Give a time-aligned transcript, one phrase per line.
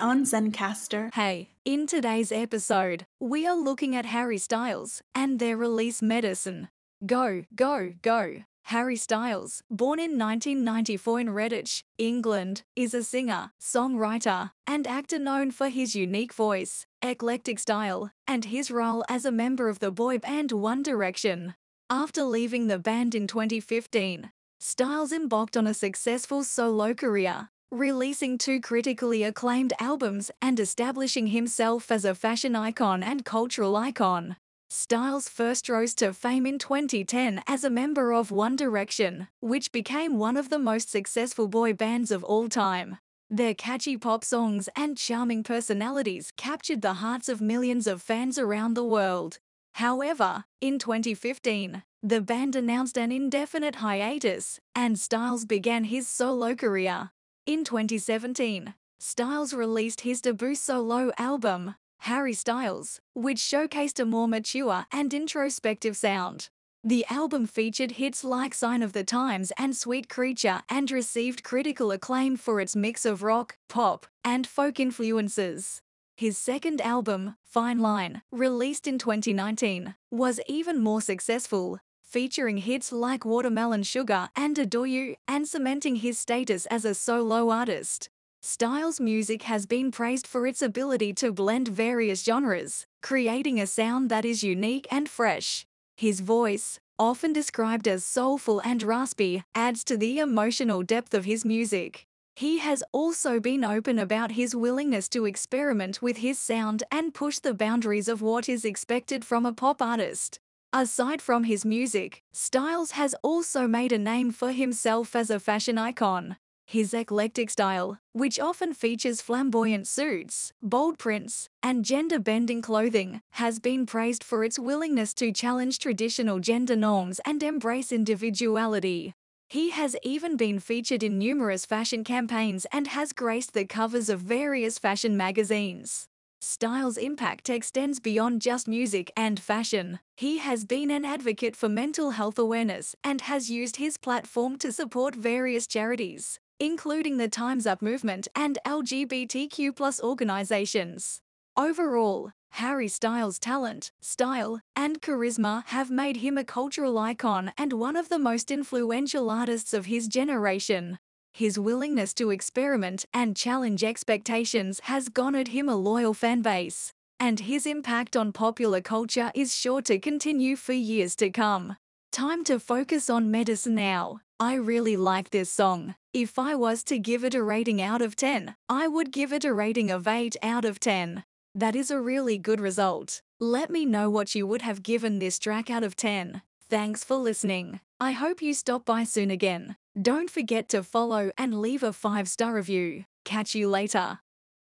[0.00, 1.12] On Zencastr.
[1.14, 6.68] Hey, in today's episode, we are looking at Harry Styles and their release Medicine.
[7.04, 8.44] Go, go, go.
[8.64, 15.50] Harry Styles, born in 1994 in Redditch, England, is a singer, songwriter, and actor known
[15.50, 20.18] for his unique voice, eclectic style, and his role as a member of the boy
[20.18, 21.54] band One Direction.
[21.90, 28.60] After leaving the band in 2015, Styles embarked on a successful solo career, releasing two
[28.60, 34.36] critically acclaimed albums and establishing himself as a fashion icon and cultural icon.
[34.70, 40.18] Styles first rose to fame in 2010 as a member of One Direction, which became
[40.18, 42.98] one of the most successful boy bands of all time.
[43.30, 48.74] Their catchy pop songs and charming personalities captured the hearts of millions of fans around
[48.74, 49.38] the world.
[49.74, 57.10] However, in 2015, the band announced an indefinite hiatus, and Styles began his solo career.
[57.48, 64.84] In 2017, Styles released his debut solo album, Harry Styles, which showcased a more mature
[64.92, 66.50] and introspective sound.
[66.84, 71.90] The album featured hits like Sign of the Times and Sweet Creature and received critical
[71.90, 75.80] acclaim for its mix of rock, pop, and folk influences.
[76.18, 81.78] His second album, Fine Line, released in 2019, was even more successful,
[82.08, 87.50] featuring hits like Watermelon Sugar and Adore You and cementing his status as a solo
[87.50, 88.08] artist.
[88.40, 94.08] Styles' music has been praised for its ability to blend various genres, creating a sound
[94.08, 95.66] that is unique and fresh.
[95.98, 101.44] His voice, often described as soulful and raspy, adds to the emotional depth of his
[101.44, 102.06] music.
[102.36, 107.38] He has also been open about his willingness to experiment with his sound and push
[107.38, 110.40] the boundaries of what is expected from a pop artist.
[110.72, 115.78] Aside from his music, Styles has also made a name for himself as a fashion
[115.78, 116.36] icon.
[116.66, 123.58] His eclectic style, which often features flamboyant suits, bold prints, and gender bending clothing, has
[123.58, 129.14] been praised for its willingness to challenge traditional gender norms and embrace individuality.
[129.48, 134.20] He has even been featured in numerous fashion campaigns and has graced the covers of
[134.20, 136.08] various fashion magazines.
[136.40, 139.98] Styles' impact extends beyond just music and fashion.
[140.16, 144.70] He has been an advocate for mental health awareness and has used his platform to
[144.70, 151.20] support various charities, including the Time's Up movement and LGBTQ organizations.
[151.56, 157.96] Overall, Harry Styles' talent, style, and charisma have made him a cultural icon and one
[157.96, 160.98] of the most influential artists of his generation.
[161.32, 167.40] His willingness to experiment and challenge expectations has garnered him a loyal fan base, and
[167.40, 171.76] his impact on popular culture is sure to continue for years to come.
[172.10, 174.20] Time to focus on medicine now.
[174.40, 175.94] I really like this song.
[176.12, 179.44] If I was to give it a rating out of 10, I would give it
[179.44, 181.24] a rating of 8 out of 10.
[181.54, 183.20] That is a really good result.
[183.40, 186.42] Let me know what you would have given this track out of 10.
[186.70, 187.80] Thanks for listening.
[188.00, 189.76] I hope you stop by soon again.
[190.00, 193.04] Don't forget to follow and leave a 5-star review.
[193.24, 194.20] Catch you later.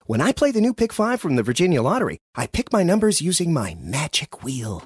[0.05, 3.21] When I play the new Pick 5 from the Virginia Lottery, I pick my numbers
[3.21, 4.83] using my magic wheel.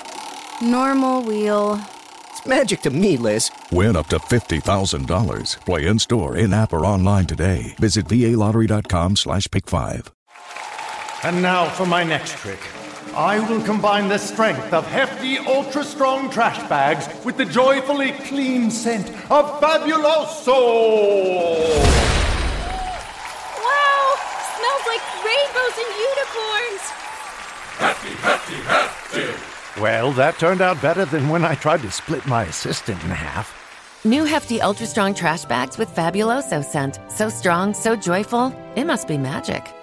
[0.62, 1.82] Normal wheel.
[2.30, 3.50] It's magic to me, Liz.
[3.72, 5.66] Win up to $50,000.
[5.66, 7.74] Play in store, in app, or online today.
[7.80, 10.12] Visit VALottery.com slash pick five.
[11.24, 12.60] And now for my next trick.
[13.16, 18.70] I will combine the strength of hefty, ultra strong trash bags with the joyfully clean
[18.72, 20.56] scent of Fabuloso!
[23.64, 24.16] Wow!
[24.56, 26.84] Smells like rainbows and unicorns!
[27.78, 29.82] Hefty, hefty, hefty!
[29.82, 33.54] Well, that turned out better than when I tried to split my assistant in half.
[34.06, 37.00] New hefty, ultra strong trash bags with Fabuloso scent.
[37.10, 39.74] So strong, so joyful, it must be magic.